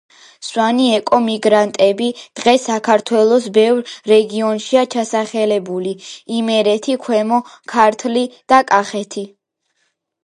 [0.45, 2.07] სვანი ეკომიგრანტები
[2.39, 5.95] დღეს საქართველოს ბევრ რეგიონშია ჩასახლებული:
[6.39, 7.43] იმერეთი, ქვემო
[7.75, 8.27] ქართლი,
[8.57, 9.29] კახეთი.